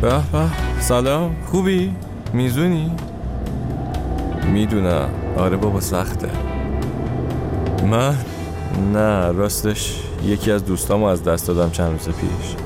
به 0.00 0.08
به. 0.08 0.80
سلام. 0.80 1.36
خوبی؟ 1.46 1.92
میزونی؟ 2.32 2.90
می‌دونم. 4.52 5.08
آره 5.36 5.56
بابا 5.56 5.80
سخته. 5.80 6.28
من؟ 7.90 8.14
نه 8.92 9.32
راستش 9.32 10.02
یکی 10.24 10.52
از 10.52 10.64
دوستامو 10.64 11.04
از 11.04 11.24
دست 11.24 11.46
دادم 11.48 11.70
چند 11.70 11.92
روز 11.92 12.08
پیش. 12.16 12.56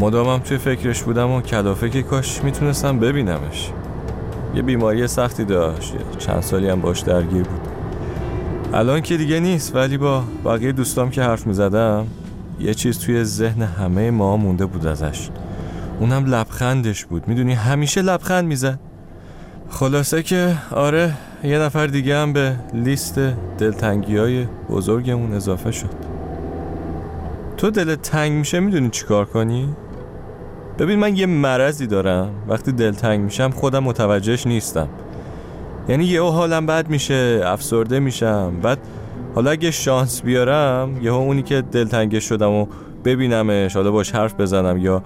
مدامم 0.00 0.38
توی 0.38 0.58
فکرش 0.58 1.02
بودم 1.02 1.30
و 1.30 1.40
کلافه 1.40 1.90
که 1.90 2.02
کاش 2.02 2.44
می‌تونستم 2.44 2.98
ببینمش. 2.98 3.70
یه 4.54 4.62
بیماری 4.62 5.06
سختی 5.06 5.44
داشت. 5.44 5.94
چند 6.18 6.40
سالی 6.40 6.68
هم 6.68 6.80
باش 6.80 7.00
درگیر 7.00 7.42
بود. 7.42 7.60
الان 8.74 9.00
که 9.00 9.16
دیگه 9.16 9.40
نیست 9.40 9.76
ولی 9.76 9.98
با 9.98 10.22
بقیه 10.44 10.72
دوستام 10.72 11.10
که 11.10 11.22
حرف 11.22 11.46
می‌زدم 11.46 12.06
یه 12.60 12.74
چیز 12.74 12.98
توی 12.98 13.24
ذهن 13.24 13.62
همه 13.62 14.10
ما 14.10 14.36
مونده 14.36 14.66
بود 14.66 14.86
ازش. 14.86 15.28
اونم 16.00 16.24
لبخندش 16.24 17.04
بود. 17.04 17.28
می‌دونی 17.28 17.54
همیشه 17.54 18.02
لبخند 18.02 18.44
می‌زد. 18.44 18.78
خلاصه 19.70 20.22
که 20.22 20.54
آره 20.70 21.12
یه 21.44 21.58
نفر 21.58 21.86
دیگه 21.86 22.16
هم 22.16 22.32
به 22.32 22.56
لیست 22.74 23.20
دلتنگی 23.58 24.16
های 24.16 24.46
بزرگمون 24.70 25.32
اضافه 25.32 25.72
شد. 25.72 25.90
تو 27.56 27.70
دلت 27.70 28.02
تنگ 28.02 28.32
میشه 28.32 28.60
می‌دونی 28.60 28.90
چیکار 28.90 29.24
کنی؟ 29.24 29.68
ببین 30.78 30.98
من 30.98 31.16
یه 31.16 31.26
مرضی 31.26 31.86
دارم. 31.86 32.30
وقتی 32.48 32.72
دلتنگ 32.72 33.20
میشم 33.20 33.50
خودم 33.50 33.84
متوجهش 33.84 34.46
نیستم. 34.46 34.88
یعنی 35.88 36.04
یهو 36.04 36.30
حالم 36.30 36.66
بد 36.66 36.88
میشه 36.88 37.40
افسرده 37.44 37.98
میشم. 37.98 38.52
بعد 38.62 38.78
حالا 39.34 39.50
اگه 39.50 39.70
شانس 39.70 40.22
بیارم 40.22 41.02
یهو 41.02 41.14
اونی 41.14 41.42
که 41.42 41.62
دلتنگ 41.62 42.18
شدم 42.18 42.50
و 42.50 42.66
ببینمش 43.04 43.76
حالا 43.76 43.90
باش 43.90 44.10
حرف 44.14 44.34
بزنم 44.34 44.78
یا 44.78 45.02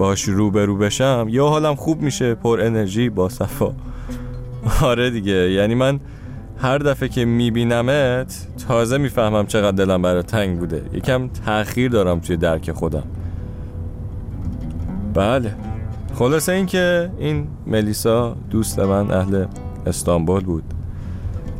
باش 0.00 0.24
روبرو 0.24 0.76
بشم 0.76 1.26
یا 1.30 1.48
حالم 1.48 1.74
خوب 1.74 2.02
میشه 2.02 2.34
پر 2.34 2.60
انرژی 2.60 3.08
با 3.08 3.28
صفا. 3.28 3.72
آره 4.82 5.10
دیگه 5.10 5.50
یعنی 5.50 5.74
من 5.74 6.00
هر 6.58 6.78
دفعه 6.78 7.08
که 7.08 7.24
میبینمت 7.24 8.46
تازه 8.68 8.98
می‌فهمم 8.98 9.46
چقدر 9.46 9.84
دلم 9.84 10.02
برای 10.02 10.22
تنگ 10.22 10.58
بوده. 10.58 10.82
یکم 10.92 11.28
تاخیر 11.28 11.90
دارم 11.90 12.20
توی 12.20 12.36
درک 12.36 12.72
خودم. 12.72 13.02
بله. 15.14 15.54
خلاصه 16.14 16.52
این 16.52 16.66
که 16.66 17.10
این 17.18 17.48
ملیسا 17.66 18.36
دوست 18.50 18.78
من 18.78 19.10
اهل 19.10 19.44
استانبول 19.86 20.44
بود. 20.44 20.64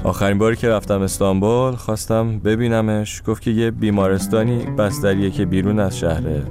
آخرین 0.04 0.38
باری 0.38 0.56
که 0.56 0.68
رفتم 0.68 1.02
استانبول 1.02 1.72
خواستم 1.72 2.38
ببینمش. 2.38 3.22
گفت 3.26 3.42
که 3.42 3.50
یه 3.50 3.70
بیمارستانی 3.70 4.58
بستریه 4.58 5.30
که 5.30 5.44
بیرون 5.44 5.80
از 5.80 5.98
شهره. 5.98 6.42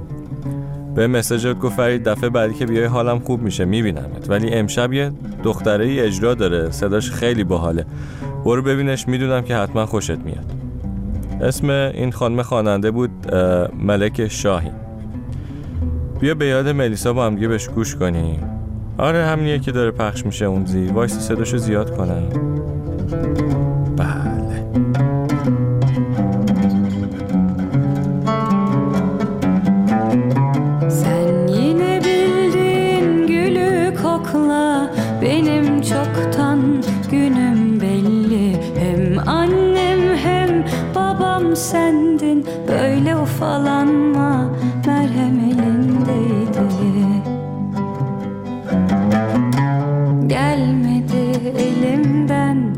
به 0.94 1.06
مسیجت 1.06 1.58
گفت 1.58 1.76
فرید 1.76 2.04
دفعه 2.04 2.30
بعدی 2.30 2.54
که 2.54 2.66
بیای 2.66 2.84
حالم 2.84 3.18
خوب 3.18 3.42
میشه 3.42 3.64
میبینمت. 3.64 4.30
ولی 4.30 4.50
امشب 4.50 4.92
یه 4.92 5.12
دختره 5.44 5.84
ای 5.84 6.00
اجرا 6.00 6.34
داره 6.34 6.70
صداش 6.70 7.10
خیلی 7.10 7.44
باحاله. 7.44 7.86
برو 8.44 8.62
ببینش 8.62 9.08
می‌دونم 9.08 9.42
که 9.42 9.56
حتما 9.56 9.86
خوشت 9.86 10.18
میاد. 10.18 10.52
اسم 11.40 11.70
این 11.70 12.12
خانم 12.12 12.42
خواننده 12.42 12.90
بود 12.90 13.34
ملک 13.78 14.28
شاهین. 14.28 14.72
بیا 16.20 16.34
به 16.34 16.46
یاد 16.46 16.68
ملیسا 16.68 17.12
با 17.12 17.26
هم 17.26 17.36
بهش 17.36 17.68
گوش 17.68 17.96
کنیم. 17.96 18.42
آره 18.98 19.24
همینیه 19.24 19.58
که 19.58 19.72
داره 19.72 19.90
پخش 19.90 20.26
میشه 20.26 20.44
اون 20.44 20.64
زیر. 20.64 20.92
وایسی 20.92 21.20
صداشو 21.20 21.56
زیاد 21.56 21.96
کنم. 21.96 22.22
Kokla 34.22 34.90
Benim 35.22 35.82
çoktan 35.82 36.60
günüm 37.10 37.80
belli. 37.80 38.56
Hem 38.78 39.28
annem 39.28 40.16
hem 40.16 40.64
babam 40.94 41.56
sendin. 41.56 42.46
Böyle 42.68 43.16
ufalanma 43.16 44.50
merhem 44.86 45.40
elindeydi 45.40 46.60
Gelmedi 50.26 51.52
elimden 51.58 52.74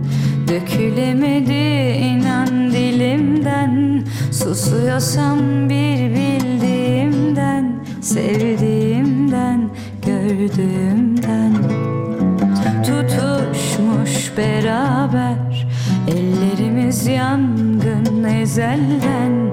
Dökülemedi 0.48 1.98
inan 1.98 2.70
dilimden. 2.72 4.04
Susuyorsam 4.32 5.68
bir 5.68 6.14
bildiğimden 6.14 7.82
Sevdiğimden, 8.02 9.70
gördüğümden 10.22 11.52
Tutuşmuş 12.82 14.32
beraber 14.36 15.66
Ellerimiz 16.08 17.06
yangın 17.06 18.24
ezelden 18.24 19.52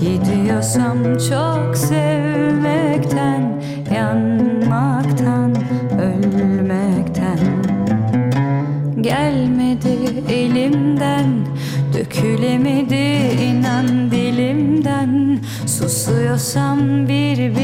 Gidiyorsam 0.00 0.98
çok 1.04 1.76
sevmekten 1.76 3.60
Yanmaktan, 3.94 5.54
ölmekten. 6.00 7.38
Gelmedi 9.00 9.98
elimden 10.28 11.26
Dökülemedi 11.94 13.34
inan 13.42 14.10
dilimden. 14.10 15.38
Susuyorsam 15.66 17.08
bir 17.08 17.54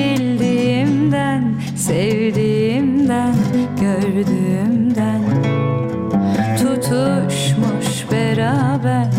bildiğimden 0.86 1.54
Sevdiğimden, 1.76 3.34
gördüğümden. 3.80 5.22
Tutuşmuş 6.58 8.12
beraber 8.12 9.10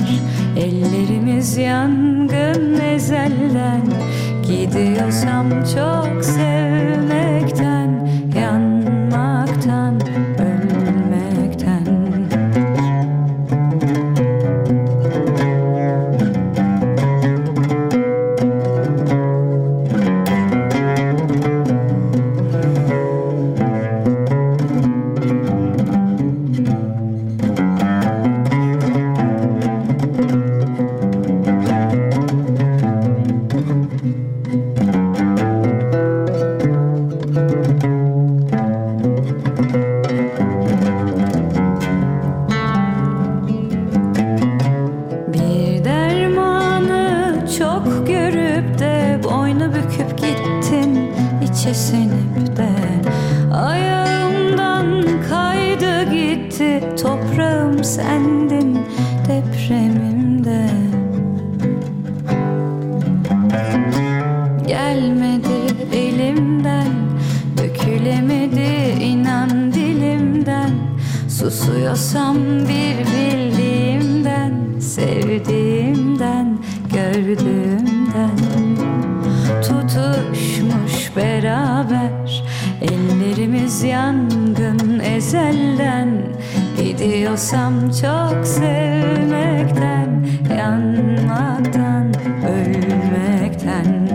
Ellerimiz 0.58 1.58
yangın 1.58 2.80
ezelden. 2.80 3.82
Gidiyorsam 4.48 5.50
çok 5.50 6.26
sevmekten 6.26 7.57
büküp 49.74 50.18
gittin 50.18 51.12
içe 51.44 51.74
sinip 51.74 52.58
de. 52.58 52.70
Ayağımdan 53.56 55.04
kaydı 55.30 56.04
gitti 56.12 56.84
toprağım 57.02 57.84
sendin 57.84 58.80
depremimde. 59.28 60.70
Gelmedi 64.68 65.96
elimden 65.96 66.92
dökülemedi 67.58 69.04
inan 69.04 69.74
dilimden. 69.74 70.72
Susuyorsam 71.30 72.38
bir 72.38 72.98
bildiğimden 72.98 74.80
Sevdiğimden 74.80 76.58
Gördüğümden 76.94 78.67
beraber. 81.18 82.44
Ellerimiz 82.82 83.84
yangın 83.84 85.00
ezelden. 85.00 86.10
Gidiyorsam 86.78 87.74
çok 87.92 88.46
sevmekten 88.46 90.28
Yanmaktan, 90.58 92.14
ölmekten. 92.48 94.08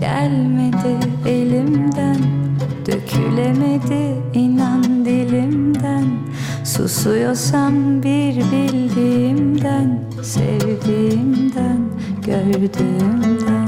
Gelmedi 0.00 0.96
elimden 1.26 2.16
Dökülemedi 2.86 4.16
inan 4.34 5.04
dilimden. 5.04 6.04
Susuyorsam 6.64 8.02
bir 8.02 8.36
bildiğimden 8.36 9.98
Sevdiğimden, 10.22 11.78
gördüğümden 12.26 13.67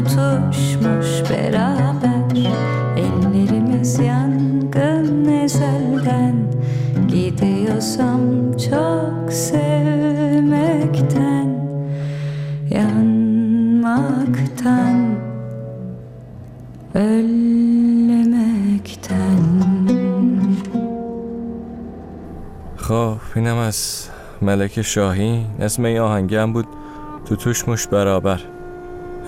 Tutuşmuş 0.00 1.30
beraber 1.30 2.20
Ellerimiz 2.96 3.98
yangın 3.98 5.28
ezelden 5.28 6.34
Gidiyorsam 7.08 8.20
çok 8.52 9.32
sevmekten 9.32 10.68
Yanmaktan 12.70 14.16
Ölmekten 16.94 18.20
خب 22.76 23.16
اینم 23.36 23.56
از 23.56 24.08
ملک 24.42 24.82
شاهین 24.82 25.46
اسم 25.60 25.84
این 25.84 25.98
آهنگی 25.98 26.36
هم 26.36 26.52
بود 26.52 26.66
تو 27.24 27.36
توش 27.36 27.68
مش 27.68 27.86
برابر 27.86 28.40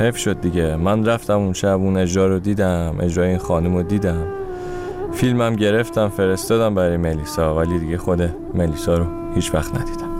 حیف 0.03 0.17
شد 0.17 0.41
دیگه. 0.41 0.77
من 0.77 1.07
رفتم 1.07 1.39
اون 1.39 1.53
شب 1.53 1.81
اون 1.81 1.97
اجرا 1.97 2.27
رو 2.27 2.39
دیدم. 2.39 2.97
اجرای 3.01 3.29
این 3.29 3.39
خانم 3.39 3.77
رو 3.77 3.83
دیدم. 3.83 4.27
فیلمم 5.13 5.57
گرفتم 5.57 6.09
فرستادم 6.09 6.75
برای 6.75 6.97
ملیسا 6.97 7.57
ولی 7.57 7.79
دیگه 7.79 7.99
خود 7.99 8.35
ملیسا 8.55 8.95
رو 8.95 9.07
هیچ 9.35 9.55
وقت 9.55 9.75
ندیدم. 9.75 10.13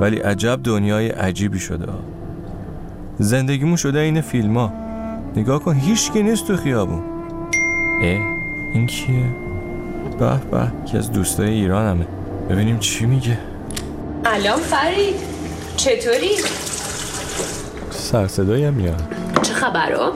ولی 0.00 0.16
عجب 0.16 0.60
دنیای 0.64 1.08
عجیبی 1.08 1.58
شده. 1.58 1.86
زندگیمون 3.18 3.76
شده 3.76 3.98
این 3.98 4.20
فیلم 4.20 4.56
ها 4.58 4.72
نگاه 5.36 5.62
کن 5.62 5.74
هیچکی 5.74 6.22
نیست 6.22 6.46
تو 6.46 6.56
خیابون. 6.56 7.02
اه 8.02 8.20
این 8.74 8.86
کیه؟ 8.86 9.24
به 10.18 10.40
به 10.50 10.72
که 10.86 10.98
از 10.98 11.12
دوستای 11.12 11.50
ایرانمه. 11.50 12.06
ببینیم 12.50 12.78
چی 12.78 13.06
میگه. 13.06 13.38
الان 14.24 14.58
فرید 14.58 15.14
چطوری؟ 15.76 16.30
سر 18.06 18.26
صدایی 18.26 18.64
هم 18.64 18.74
میاد. 18.74 19.02
چه 19.42 19.54
خبرو؟ 19.54 20.12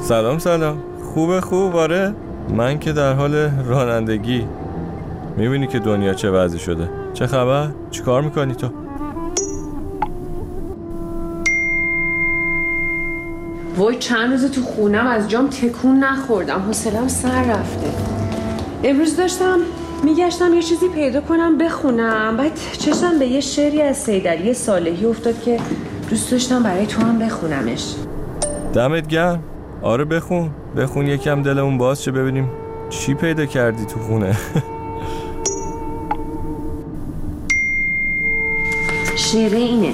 سلام 0.00 0.38
سلام. 0.38 0.78
خوبه 1.14 1.40
خوب 1.40 1.76
آره. 1.76 2.14
من 2.48 2.78
که 2.78 2.92
در 2.92 3.12
حال 3.12 3.34
رانندگی. 3.66 4.46
می‌بینی 5.36 5.66
که 5.66 5.78
دنیا 5.78 6.14
چه 6.14 6.30
وضعی 6.30 6.58
شده. 6.58 6.90
چه 7.14 7.26
خبر؟ 7.26 7.68
چیکار 7.90 8.22
می‌کنی 8.22 8.54
تو؟ 8.54 8.68
وای 13.76 13.98
چند 13.98 14.30
روز 14.30 14.50
تو 14.50 14.62
خونم 14.62 15.06
از 15.06 15.28
جام 15.28 15.48
تکون 15.48 15.98
نخوردم. 15.98 16.60
حوصلم 16.60 17.08
سر 17.08 17.42
رفته. 17.42 17.86
امروز 18.84 19.16
داشتم 19.16 19.58
میگشتم 20.04 20.54
یه 20.54 20.62
چیزی 20.62 20.88
پیدا 20.88 21.20
کنم 21.20 21.58
بخونم. 21.58 22.36
بعد 22.36 22.52
چشم 22.78 23.18
به 23.18 23.26
یه 23.26 23.40
شعری 23.40 23.82
از 23.82 23.96
سیدعلی 23.96 24.54
صالحی 24.54 25.06
افتاد 25.06 25.42
که 25.42 25.60
دوست 26.12 26.30
داشتم 26.30 26.62
برای 26.62 26.86
تو 26.86 27.02
هم 27.02 27.18
بخونمش. 27.18 27.94
دمت 28.74 29.06
گرم. 29.06 29.42
آره 29.82 30.04
بخون. 30.04 30.50
بخون 30.76 31.06
یکم 31.06 31.42
دلمون 31.42 31.78
باز 31.78 32.02
چه 32.02 32.10
ببینیم 32.10 32.50
چی 32.90 33.14
پیدا 33.14 33.46
کردی 33.46 33.84
تو 33.84 34.00
خونه. 34.00 34.36
شعر 39.16 39.54
اینه. 39.54 39.92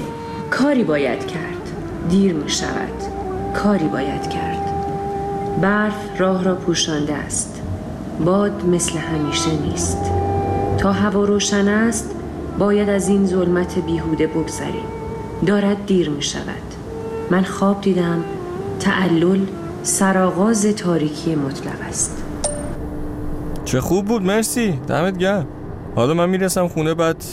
کاری 0.50 0.84
باید 0.84 1.26
کرد. 1.26 1.70
دیر 2.08 2.32
می 2.32 2.50
شود. 2.50 3.02
کاری 3.54 3.88
باید 3.88 4.30
کرد. 4.30 4.70
برف 5.60 6.20
راه 6.20 6.44
را 6.44 6.54
پوشانده 6.54 7.14
است. 7.14 7.62
باد 8.24 8.66
مثل 8.66 8.98
همیشه 8.98 9.50
نیست. 9.50 9.98
تا 10.78 10.92
هوا 10.92 11.24
روشن 11.24 11.68
است 11.68 12.14
باید 12.58 12.88
از 12.88 13.08
این 13.08 13.26
ظلمت 13.26 13.78
بیهوده 13.78 14.26
بگذریم. 14.26 14.97
دارد 15.46 15.87
دیر 15.87 16.11
می 16.11 16.23
شود. 16.23 16.43
من 17.31 17.43
خواب 17.43 17.81
دیدم 17.81 18.25
تعلل 18.81 19.40
سرآغاز 19.82 20.67
تاریکی 20.67 21.35
مطلق 21.35 21.81
است. 21.88 22.25
چه 23.64 23.81
خوب 23.81 24.06
بود 24.06 24.23
مرسی. 24.23 24.73
دمت 24.73 25.19
گرم. 25.19 25.46
حالا 25.96 26.14
من 26.14 26.29
می‌رسم 26.29 26.69
خونه 26.69 26.94
بعد 26.94 27.25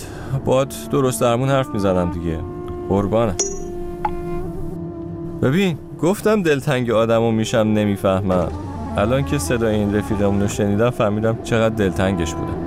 باد 0.45 0.73
درست 0.91 1.21
درمون 1.21 1.49
حرف 1.49 1.69
می‌زنم 1.69 2.11
دیگه. 2.11 2.39
قربانت 2.89 3.43
ببین 5.41 5.77
گفتم 6.01 6.43
دلتنگ 6.43 6.91
آدمو 6.91 7.31
میشم 7.31 7.57
نمی‌فهمم. 7.57 8.47
الان 8.97 9.25
که 9.25 9.37
صدای 9.37 9.75
این 9.75 9.95
رفیقمون 9.95 10.41
رو 10.41 10.47
شنیدم 10.47 10.89
فهمیدم 10.89 11.37
چقدر 11.43 11.75
دلتنگش 11.75 12.33
بودم 12.33 12.64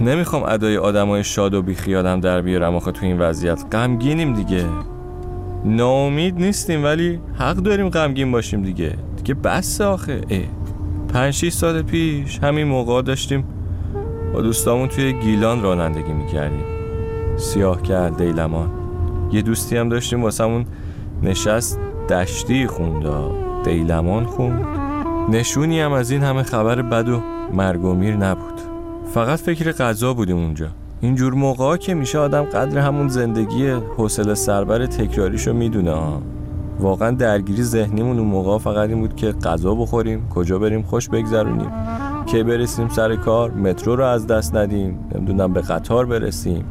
نمی‌خوام 0.00 0.42
ادای 0.42 0.76
آدمای 0.76 1.24
شاد 1.24 1.54
و 1.54 1.62
بیخیالم 1.62 2.20
در 2.20 2.42
بیارم 2.42 2.76
آخه 2.76 2.92
تو 2.92 3.06
این 3.06 3.18
وضعیت. 3.18 3.64
غمگینیم 3.72 4.34
دیگه. 4.34 4.64
ناامید 5.64 6.36
نیستیم 6.36 6.84
ولی 6.84 7.20
حق 7.38 7.56
داریم 7.56 7.88
غمگین 7.88 8.32
باشیم 8.32 8.62
دیگه. 8.62 8.94
دیگه 9.16 9.34
بس 9.34 9.80
آخه. 9.80 10.20
اه. 10.30 10.40
پنج 11.14 11.48
سال 11.48 11.82
پیش 11.82 12.38
همین 12.38 12.66
موقع 12.66 13.02
داشتیم 13.02 13.44
با 14.34 14.40
دوستامون 14.40 14.88
توی 14.88 15.12
گیلان 15.12 15.62
رانندگی 15.62 16.12
می‌کردیم. 16.12 16.64
سیاه 17.36 17.82
کرد 17.82 18.16
دیلمان. 18.16 18.70
یه 19.32 19.42
دوستی 19.42 19.76
هم 19.76 19.88
داشتیم 19.88 20.22
واسمون 20.22 20.66
نشست 21.22 21.80
دشتی 22.08 22.66
خوند 22.66 23.06
دیلمان 23.64 24.24
خوند. 24.24 24.64
نشونی 25.30 25.80
هم 25.80 25.92
از 25.92 26.10
این 26.10 26.22
همه 26.22 26.42
خبر 26.42 26.82
بد 26.82 27.08
و 27.08 27.22
مرگ 27.52 27.84
و 27.84 27.94
میر 27.94 28.16
نبود. 28.16 28.51
فقط 29.12 29.38
فکر 29.38 29.72
غذا 29.72 30.14
بودیم 30.14 30.36
اونجا. 30.36 30.66
اینجور 31.00 31.34
موقع 31.34 31.76
که 31.76 31.94
میشه 31.94 32.18
آدم 32.18 32.42
قدر 32.42 32.78
همون 32.78 33.08
زندگی 33.08 33.66
حوصله 33.68 34.34
سربر 34.34 34.86
تکراریشو 34.86 35.52
می‌دونه 35.52 35.96
واقعا 36.80 37.10
درگیری 37.10 37.62
ذهنیمون 37.62 38.18
اون 38.18 38.28
موقع 38.28 38.58
فقط 38.58 38.88
این 38.88 39.00
بود 39.00 39.16
که 39.16 39.32
غذا 39.32 39.74
بخوریم 39.74 40.28
کجا 40.28 40.58
بریم 40.58 40.82
خوش 40.82 41.08
بگذرونیم. 41.08 41.70
که 42.26 42.44
برسیم 42.44 42.88
سر 42.88 43.16
کار 43.16 43.50
مترو 43.50 43.96
رو 43.96 44.04
از 44.04 44.26
دست 44.26 44.56
ندیم 44.56 44.98
نمی‌دونم 45.14 45.52
به 45.52 45.60
قطار 45.60 46.06
برسیم 46.06 46.64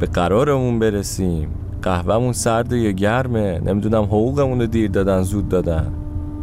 به 0.00 0.06
قرارمون 0.06 0.78
برسیم 0.78 1.48
قهوهمون 1.82 2.32
سرد 2.32 2.72
یا 2.72 2.90
گرمه 2.90 3.60
نمی‌دونم 3.66 4.04
حقوقمون 4.04 4.60
رو 4.60 4.66
دیر 4.66 4.90
دادن 4.90 5.22
زود 5.22 5.48
دادن. 5.48 5.92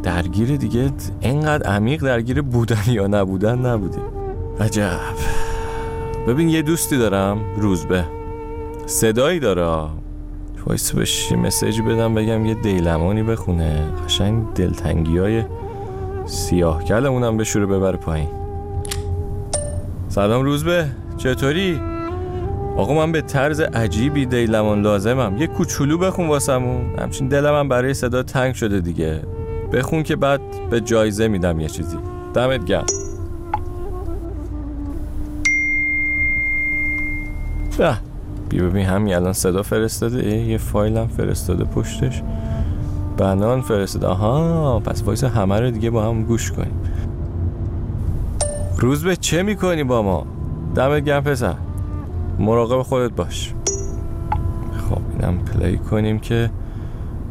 درگیر 0.03 0.57
دیگه 0.57 0.91
انقدر 1.21 1.67
عمیق 1.67 2.03
درگیر 2.03 2.41
بودن 2.41 2.83
یا 2.87 3.07
نبودن 3.07 3.65
نبودیم. 3.65 4.12
عجب. 4.59 4.99
ببین 6.27 6.49
یه 6.49 6.61
دوستی 6.61 6.97
دارم. 6.97 7.39
روزبه 7.57 8.03
صدایی 8.85 9.39
داره 9.39 9.89
وایس 10.67 10.91
بهش 10.91 11.31
یه 11.31 11.37
مسیجی 11.37 11.81
بدم 11.81 12.15
بگم 12.15 12.45
یه 12.45 12.53
دیلمانی 12.53 13.23
بخونه. 13.23 13.83
قشنگ 14.05 14.53
دلتنگی 14.53 15.17
های 15.17 15.43
سیاه 16.25 16.83
کلمونم 16.83 17.37
به 17.37 17.43
شروع 17.43 17.77
ببره 17.77 17.97
پایین. 17.97 18.29
سلام 20.09 20.43
روزبه 20.43 20.87
چطوری؟ 21.17 21.81
آقا 22.77 22.93
من 22.93 23.11
به 23.11 23.21
طرز 23.21 23.59
عجیبی 23.59 24.25
دیلمان 24.25 24.81
لازمم. 24.81 25.37
یه 25.37 25.47
کوچولو 25.47 25.97
بخون 25.97 26.27
واسمون. 26.27 26.95
همچین 26.99 27.27
دلم 27.27 27.53
هم 27.53 27.69
برای 27.69 27.93
صدا 27.93 28.23
تنگ 28.23 28.53
شده 28.53 28.79
دیگه. 28.79 29.21
بخون 29.73 30.03
که 30.03 30.15
بعد 30.15 30.41
به 30.69 30.81
جایزه 30.81 31.27
میدم 31.27 31.59
یه 31.59 31.67
چیزی. 31.67 31.97
دمت 32.33 32.65
گرم. 32.65 32.85
به. 37.77 37.97
ببین 38.51 38.85
همین 38.85 39.15
الان 39.15 39.33
صدا 39.33 39.63
فرستاده. 39.63 40.37
یه 40.37 40.57
فایل 40.57 40.97
هم 40.97 41.07
فرستاده 41.07 41.63
پشتش. 41.63 42.23
بنان 43.17 43.61
فرستاده. 43.61 44.07
آها 44.07 44.79
پس 44.79 45.03
voice 45.03 45.23
همه 45.23 45.59
رو 45.59 45.71
دیگه 45.71 45.89
با 45.89 46.03
هم 46.03 46.23
گوش 46.23 46.51
کنیم. 46.51 46.81
روزبه 48.77 49.15
چه 49.15 49.43
می‌کنی 49.43 49.83
با 49.83 50.01
ما؟ 50.01 50.25
دمت 50.75 51.03
گرم 51.03 51.23
پسر. 51.23 51.55
مراقب 52.39 52.81
خودت 52.81 53.11
باش. 53.11 53.53
خب 54.89 55.01
اینم 55.19 55.37
play 55.37 55.77
کنیم 55.77 56.19
که 56.19 56.49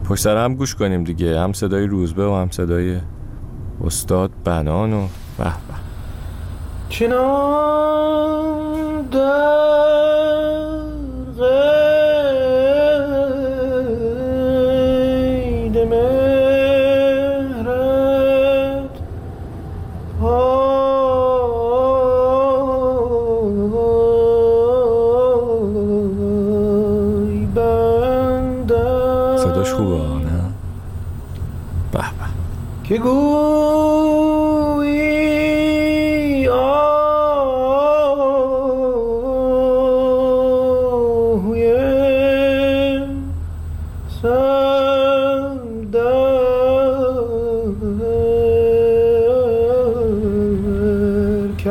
پشت 0.05 0.23
سر 0.23 0.45
هم 0.45 0.55
گوش 0.55 0.75
کنیم 0.75 1.05
دیگه. 1.05 1.41
هم 1.41 1.53
صدای 1.53 1.87
روزبه 1.87 2.27
و 2.27 2.35
هم 2.35 2.51
صدای 2.51 2.99
استاد 3.85 4.31
بنان 4.45 4.93
و 4.93 5.07
به 5.39 5.45
به. 5.45 5.51
چنان 6.89 8.13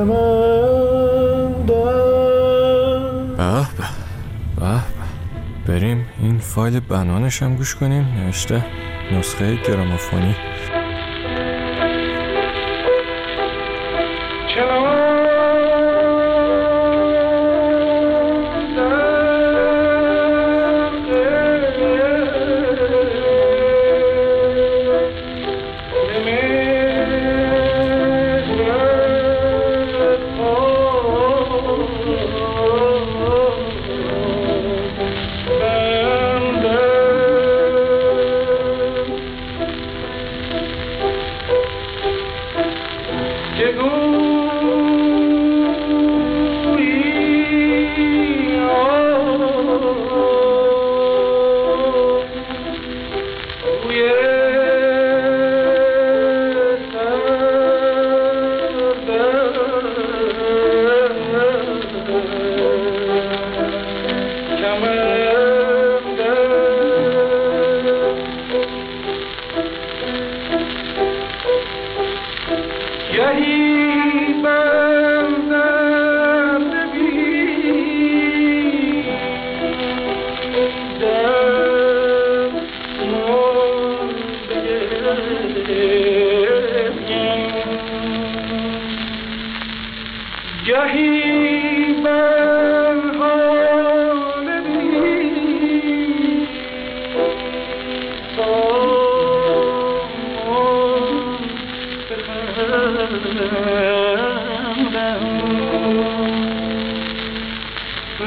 به 0.05 1.65
به. 4.59 4.79
بریم. 5.65 6.05
این 6.19 6.37
فایل 6.37 6.79
بنانش 6.79 7.43
هم 7.43 7.55
گوش 7.55 7.75
کنیم. 7.75 8.03
نوشته 8.03 8.65
نسخه 9.11 9.55
گرامافونی. 9.55 10.35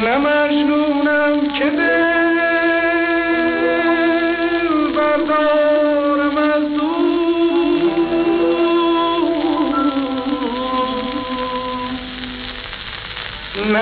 نه 0.04 0.18
مجنونم 0.18 1.48
که 1.58 1.70
دل 1.70 2.03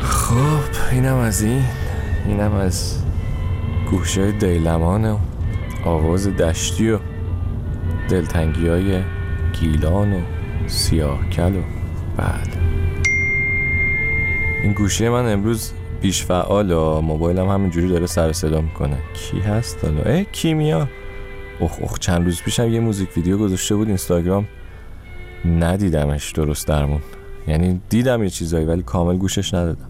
خب 0.00 0.92
اینم 0.92 1.16
از 1.16 1.42
این. 1.42 1.62
اینم 2.26 2.54
از 2.54 3.02
گوشه 3.90 4.32
دیلمان 4.32 5.04
و 5.04 5.18
آواز 5.84 6.28
دشتی 6.28 6.90
و 6.90 6.98
دلتنگی 8.08 8.68
های 8.68 9.02
گیلان 9.60 10.12
و 10.12 10.20
سیاهکل 10.66 11.56
و 11.56 11.62
بله 12.16 12.66
این 14.62 14.72
گوشی 14.72 15.08
من 15.08 15.32
امروز 15.32 15.72
بیش 16.00 16.24
فعال 16.24 16.70
و 16.72 17.00
موبایلم 17.00 17.48
همینجوری 17.48 17.88
داره 17.88 18.06
سر 18.06 18.32
صدا 18.32 18.60
می‌کنه. 18.60 18.96
کی 19.14 19.40
هست 19.40 19.84
حالا؟ 19.84 20.02
ای 20.12 20.24
کیمیا. 20.32 20.88
اخ 21.60 21.78
اخ 21.82 21.98
چند 21.98 22.24
روز 22.24 22.42
پیشم 22.42 22.68
یه 22.68 22.80
موزیک 22.80 23.16
ویدیو 23.16 23.38
گذاشته 23.38 23.76
بود 23.76 23.88
اینستاگرام 23.88 24.48
ندیدمش 25.44 26.32
درست 26.32 26.68
درمون 26.68 27.00
یعنی 27.48 27.80
دیدم 27.88 28.22
یه 28.22 28.30
چیزایی 28.30 28.66
ولی 28.66 28.82
کامل 28.82 29.16
گوشش 29.16 29.54
ندادم 29.54 29.88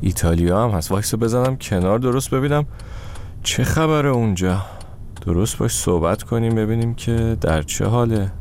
ایتالیا 0.00 0.64
هم 0.64 0.70
هست 0.70 0.92
وایسو 0.92 1.16
بزنم 1.16 1.56
کنار 1.56 1.98
درست 1.98 2.30
ببینم 2.30 2.66
چه 3.42 3.64
خبره 3.64 4.08
اونجا 4.08 4.62
درست 5.26 5.58
باش 5.58 5.72
صحبت 5.72 6.22
کنیم 6.22 6.54
ببینیم 6.54 6.94
که 6.94 7.36
در 7.40 7.62
چه 7.62 7.84
حاله 7.84 8.32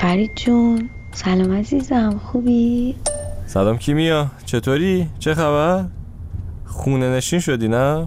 فرید 0.00 0.30
جون 0.34 0.90
سلام 1.12 1.52
عزیزم 1.52 2.20
خوبی؟ 2.24 2.94
سلام 3.46 3.78
کیمیا 3.78 4.30
چطوری؟ 4.46 5.08
چه 5.18 5.34
خبر؟ 5.34 5.84
خونه 6.64 7.16
نشین 7.16 7.40
شدی 7.40 7.68
نه؟ 7.68 8.06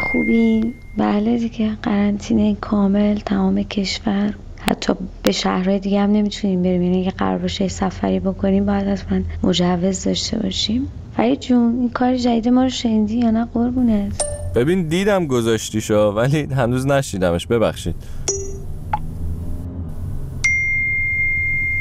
خوبی؟ 0.00 0.74
بله 0.96 1.38
دیگه 1.38 1.70
قرنطینه 1.82 2.54
کامل 2.54 3.18
تمام 3.18 3.62
کشور. 3.62 4.34
حتی 4.60 4.92
به 5.22 5.32
شهرهای 5.32 5.78
دیگه 5.78 6.00
هم 6.00 6.12
نمی‌تونیم 6.12 6.62
بریم 6.62 6.82
یعنی 6.82 7.00
اگه 7.00 7.10
قرار 7.10 7.38
باشه 7.38 7.68
سفری 7.68 8.20
بکنیم 8.20 8.66
باید 8.66 8.86
حتما 8.86 9.20
مجوز 9.42 10.04
داشته 10.04 10.38
باشیم. 10.38 10.88
فرید 11.16 11.40
جون 11.40 11.78
این 11.80 11.90
کار 11.90 12.16
جدید 12.16 12.48
ما 12.48 12.62
رو 12.62 12.68
شنیدی 12.68 13.18
یا 13.18 13.30
نه؟ 13.30 13.44
قربونت. 13.54 14.24
ببین 14.54 14.88
دیدم 14.88 15.26
گذاشتیشو 15.26 15.94
ولی 15.94 16.42
هنوز 16.42 16.86
نشیدمش 16.86 17.46
ببخشید. 17.46 17.94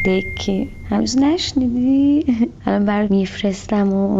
دکی. 0.06 0.70
هنوز 0.90 1.18
نشنیدی؟ 1.18 2.26
الان 2.66 2.86
برات 2.86 3.12
میفرستم 3.12 3.94
و 3.94 4.18